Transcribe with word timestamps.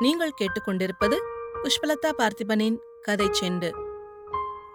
நீங்கள் 0.00 0.32
கேட்டுக்கொண்டிருப்பது 0.40 1.16
புஷ்பலதா 1.62 2.10
பார்த்திபனின் 2.18 2.78
கதை 3.02 3.30
செண்டு. 3.40 3.70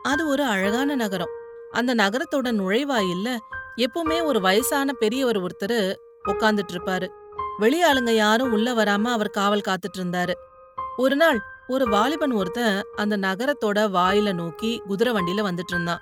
அது 0.04 0.28
ஒரு 0.28 0.44
அழகான 0.44 0.96
நகரம். 0.96 1.30
அந்த 1.72 1.96
நகரத்தோட 1.96 2.52
நுழைவாயில்ல 2.52 3.38
எப்பவுமே 3.78 4.24
ஒரு 4.24 4.42
வயசான 4.42 4.94
பெரியவர் 4.94 5.42
ஒருத்தர் 5.42 5.94
உட்காந்துட்டு 6.28 6.68
இருப்பாரு 6.72 7.08
வெளியாளுங்க 7.60 8.10
யாரும் 8.10 8.52
உள்ள 8.52 8.74
வராம 8.74 9.04
அவர் 9.04 9.30
காவல் 9.30 9.62
காத்துட்டு 9.68 10.00
இருந்தாரு 10.00 10.34
ஒரு 10.98 11.16
நாள் 11.16 11.40
ஒரு 11.68 11.90
வாலிபன் 11.90 12.32
ஒருத்தன் 12.32 12.84
அந்த 12.96 13.18
நகரத்தோட 13.18 13.80
வாயில 13.80 14.34
நோக்கி 14.34 14.82
குதிரை 14.88 15.14
வண்டியில 15.14 15.42
வந்துட்டு 15.42 15.70
இருந்தான் 15.70 16.00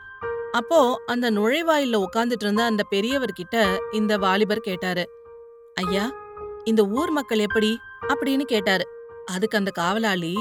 அப்போ 0.51 1.01
அந்த 1.05 1.31
நுழைவாயில்ல 1.31 2.03
உட்காந்துட்டு 2.03 2.41
இருந்த 2.41 2.63
அந்த 2.63 2.83
பெரியவர்கிட்ட 2.91 3.77
இந்த 3.91 4.17
வாலிபர் 4.17 4.59
கேட்டாரு 4.59 5.09
ஐயா 5.73 6.11
இந்த 6.63 6.83
ஊர் 6.83 7.09
மக்கள் 7.09 7.39
எப்படி? 7.39 7.77
அப்படின்னு 8.07 8.41
கேட்டாரு. 8.41 8.96
அதுக்கு 9.31 9.57
அந்த 9.57 9.71
காவலாளி 9.71 10.35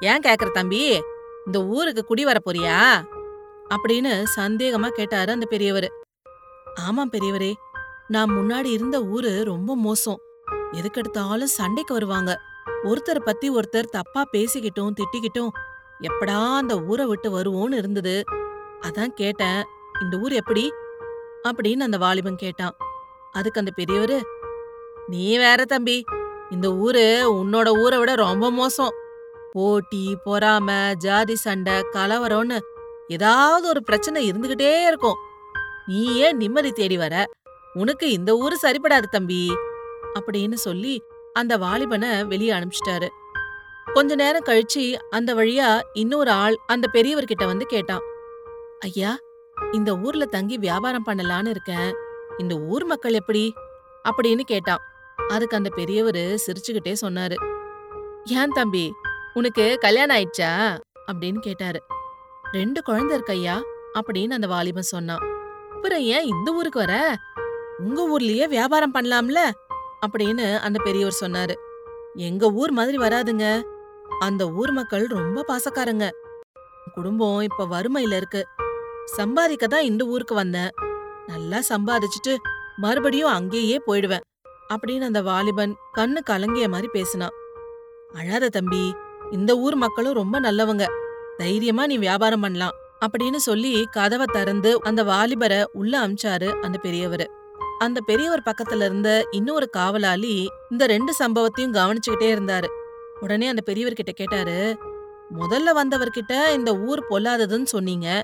ஏன் 0.00 0.20
கேக்குற 0.20 0.50
தம்பி? 0.50 1.02
இந்த 1.46 1.64
ஊருக்கு 1.64 2.04
குடி 2.04 2.24
வர 2.24 2.38
போறியா? 2.44 3.04
அப்படின்னு 3.68 4.24
சந்தேகமா 4.36 4.88
கேட்டாரு 4.88 5.32
அந்த 5.32 5.46
பெரியவர். 5.46 5.92
ஆமாம் 6.74 7.12
பெரியவரே 7.12 7.52
நான் 8.08 8.30
முன்னாடி 8.30 8.64
இருந்த 8.64 9.02
ஊரு 9.02 9.44
ரொம்ப 9.44 9.76
மோசம். 9.76 10.18
எதுக்கெடுத்தாலும் 10.72 11.44
சண்டைக்கு 11.44 11.94
வருவாங்க. 11.94 12.40
ஒருத்தர் 12.84 13.20
பத்தி 13.24 13.50
ஒருத்தர் 13.50 13.82
தப்பா 13.82 14.24
பேசிக்கிட்டும் 14.32 14.94
திட்டிக்கிட்டும் 14.94 15.48
எப்படா 16.00 16.56
அந்த 16.56 16.80
ஊரை 16.80 17.06
விட்டு 17.06 17.38
வருவோன்னு 17.38 17.72
இருந்தது. 17.72 18.24
அதான் 18.80 19.06
கேட்டேன் 19.06 19.64
இந்த 20.00 20.18
ஊர் 20.18 20.32
எப்படி? 20.32 20.72
அப்படின்னு 21.42 21.80
அந்த 21.80 21.98
வாலிபன் 21.98 22.36
கேட்டான். 22.36 22.76
அதுக்கு 23.32 23.60
அந்த 23.60 23.72
பெரியவரு 23.76 24.22
நீ 25.06 25.36
வேற 25.36 25.64
தம்பி 25.64 26.04
இந்த 26.52 26.74
ஊரு 26.74 27.30
உன்னோட 27.32 27.78
ஊரை 27.78 27.98
விட 27.98 28.14
ரொம்ப 28.14 28.50
மோசம். 28.50 28.92
போட்டி 29.52 30.16
பொறாம 30.26 30.94
ஜாதி 30.94 31.36
சண்டை 31.36 31.72
கலவரம்னு 31.72 32.58
ஏதாவது 33.08 33.68
ஒரு 33.68 33.82
பிரச்சனை 33.82 34.30
இருந்துகிட்டே 34.30 34.86
இருக்கும். 34.86 35.14
நீ 35.86 36.14
ஏன் 36.14 36.36
நிம்மதி 36.36 36.72
தேடி 36.72 36.96
வர. 36.96 37.30
உனக்கு 37.72 38.10
இந்த 38.10 38.34
ஊரு 38.34 38.58
சரிப்படாது 38.62 39.02
தம்பி. 39.02 39.52
அப்படின்னு 40.14 40.54
சொல்லி 40.54 41.02
அந்த 41.32 41.58
வாலிபனை 41.58 42.24
வெளியே 42.24 42.52
அனுப்பிச்சிட்டாரு. 42.52 43.08
கொஞ்ச 43.94 44.14
நேரம் 44.14 44.44
கழிச்சு 44.44 44.94
அந்த 45.10 45.34
வழியா 45.34 45.80
இன்னொரு 45.92 46.30
ஆள் 46.30 46.56
அந்த 46.66 46.88
பெரியவர்கிட்ட 46.92 47.46
வந்து 47.46 47.66
கேட்டான். 47.66 48.00
ஐயா 48.80 49.18
இந்த 49.72 49.98
ஊர்ல 49.98 50.24
தங்கி 50.24 50.58
வியாபாரம் 50.58 51.06
பண்ணலான்னு 51.06 51.48
இருக்கேன். 51.48 51.94
இந்த 52.38 52.54
ஊர் 52.54 52.84
மக்கள் 52.84 53.12
எப்படி? 53.12 53.54
அப்படின்னு 54.04 54.40
கேட்டான். 54.40 54.78
அதுக்கு 55.32 55.56
அந்த 55.56 55.68
பெரியவர் 55.68 56.14
சிரிச்சுக்கிட்டே 56.14 56.94
சொன்னாரு. 57.00 57.34
ஏன் 58.24 58.48
தம்பி 58.48 58.92
உனக்கு 59.34 59.78
கல்யாணம் 59.80 60.16
ஆயிடுச்சா? 60.16 60.78
அப்படின்னு 61.12 61.38
கேட்டாரு. 61.38 61.82
ரெண்டு 62.52 62.82
குழந்தை 62.82 63.18
இருக்கையா 63.18 63.62
அப்படின்னு 63.94 64.30
அந்த 64.30 64.46
வாலிபன் 64.46 64.82
சொன்னான். 64.82 65.20
அப்புறம் 65.72 65.98
ஏன் 65.98 66.24
இந்த 66.24 66.52
ஊருக்கு 66.52 66.78
வர? 66.78 67.16
உங்க 67.78 68.08
ஊர்லயே 68.08 68.48
வியாபாரம் 68.48 68.94
பண்ணலாம்ல? 68.94 69.38
அப்படின்னு 70.06 70.58
அந்த 70.58 70.82
பெரியவர் 70.82 71.16
சொன்னாரு. 71.20 71.54
எங்க 72.14 72.50
ஊர் 72.50 72.70
மாதிரி 72.70 72.96
வராதுங்க. 72.96 73.62
அந்த 74.20 74.50
ஊர் 74.50 74.70
மக்கள் 74.70 75.06
ரொம்ப 75.06 75.44
பாசக்காரங்க. 75.48 76.10
குடும்பம் 76.94 77.40
இப்ப 77.40 77.66
வறுமையில 77.66 78.16
இருக்கு. 78.16 78.46
சம்பாதிக்க 79.04 79.66
தான் 79.66 79.82
இந்த 79.82 80.04
ஊருக்கு 80.04 80.34
வந்தேன். 80.34 80.70
நல்லா 81.26 81.60
சம்பாதிச்சுட்டு 81.68 82.36
மறுபடியும் 82.76 83.30
அங்கேயே 83.30 83.80
போயிடுவேன். 83.86 84.20
அப்படின்னு 84.72 85.00
அந்த 85.00 85.22
வாலிபன் 85.22 85.76
கண்ணு 85.96 86.16
கலங்கிய 86.30 86.68
மாதிரி 86.68 86.88
பேசினான் 86.92 87.40
அழாத 88.12 88.48
தம்பி 88.48 88.94
இந்த 89.30 89.56
ஊர் 89.56 89.74
மக்களும் 89.74 90.12
ரொம்ப 90.12 90.40
நல்லவங்க. 90.40 90.86
தைரியமா 91.36 91.86
நீ 91.86 91.96
வியாபாரம் 91.96 92.40
பண்ணலாம் 92.40 92.72
அப்படின்னு 93.06 93.36
சொல்லி 93.36 93.86
கதவை 93.90 94.26
திறந்து 94.32 94.78
அந்த 94.82 95.04
வாலிபரை 95.04 95.64
உள்ள 95.72 96.08
அமிச்சாரு 96.08 96.60
அந்த 96.60 96.78
பெரியவர். 96.78 97.30
அந்த 97.78 98.00
பெரியவர் 98.00 98.42
பக்கத்துல 98.44 98.84
இருந்த 98.84 99.26
இன்னொரு 99.30 99.70
காவலாளி 99.70 100.48
இந்த 100.70 100.86
ரெண்டு 100.86 101.14
சம்பவத்தையும் 101.18 101.72
கவனிச்சுக்கிட்டே 101.72 102.28
இருந்தாரு. 102.34 102.66
உடனே 103.20 103.48
அந்த 103.48 103.72
பெரியவர்கிட்ட 103.72 104.12
கேட்டாரு 104.14 104.76
முதல்ல 105.38 105.70
வந்தவர்கிட்ட 105.74 106.52
இந்த 106.52 106.76
ஊர் 106.76 107.06
பொல்லாததுன்னு 107.10 107.62
சொன்னீங்க. 107.62 108.22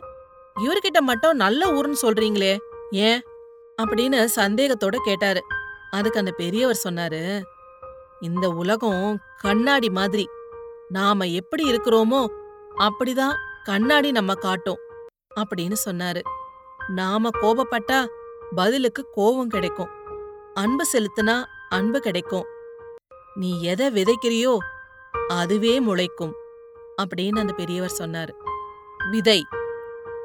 இவர்கிட்ட 0.57 1.01
மட்டும் 1.01 1.37
நல்ல 1.37 1.73
ஊர்னு 1.73 1.95
சொல்றீங்களே 2.03 2.57
ஏன்? 2.91 3.23
அப்படின்னு 3.83 4.29
சந்தேகத்தோட 4.37 4.97
கேட்டாரு. 4.97 5.43
அதுக்கு 5.91 6.19
அந்த 6.19 6.31
பெரியவர் 6.31 6.81
சொன்னாரு 6.85 7.43
இந்த 8.21 8.49
உலகம் 8.49 9.19
கண்ணாடி 9.37 9.91
மாதிரி. 9.91 10.29
நாம 10.89 11.25
எப்படி 11.25 11.73
இருக்கிறோமோ 11.73 12.27
அப்படிதான் 12.79 13.35
கண்ணாடி 13.65 14.11
நம்ம 14.11 14.35
காட்டும் 14.35 14.79
அப்படின்னு 15.41 15.75
சொன்னாரு. 15.85 16.23
நாம 16.89 17.29
கோபப்பட்டா 17.43 18.07
பதிலுக்கு 18.55 19.09
கோபம் 19.13 19.49
கிடைக்கும். 19.49 19.89
அன்பு 20.55 20.87
செலுத்தினா 20.93 21.45
அன்பு 21.69 22.01
கிடைக்கும். 22.01 22.45
நீ 23.35 23.61
எதை 23.61 23.87
விதைக்கிறியோ 23.87 24.57
அதுவே 25.29 25.81
முளைக்கும் 25.81 26.33
அப்படின்னு 27.03 27.39
அந்த 27.39 27.53
பெரியவர் 27.53 27.97
சொன்னாரு. 27.99 28.33
விதை. 29.11 29.47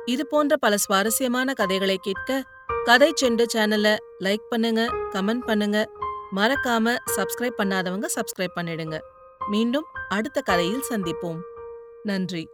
இது 0.05 0.27
போன்ற 0.27 0.57
பல 0.57 0.77
சுவாரஸ்யமான 0.77 1.53
கதைகளை 1.53 1.97
கேட்க 1.97 2.43
கதை 2.87 3.13
செண்டு 3.21 3.43
சேனலை 3.53 3.91
லைக் 4.19 4.45
பண்ணுங்க 4.49 4.81
கமெண்ட் 5.13 5.45
பண்ணுங்க. 5.45 5.89
மறக்காம 6.35 6.95
சப்ஸ்கிரைப் 7.15 7.57
பண்ணாதவங்க 7.57 8.07
சப்ஸ்கிரைப் 8.15 8.55
பண்ணிடுங்க. 8.55 8.97
மீண்டும் 9.49 9.85
அடுத்த 10.09 10.41
கதையில் 10.41 10.83
சந்திப்போம். 10.89 11.39
நன்றி. 12.03 12.49